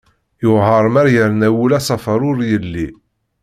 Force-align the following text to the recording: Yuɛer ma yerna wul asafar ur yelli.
Yuɛer 0.43 0.85
ma 0.93 1.01
yerna 1.13 1.47
wul 1.55 1.71
asafar 1.79 2.21
ur 2.29 2.37
yelli. 2.49 2.87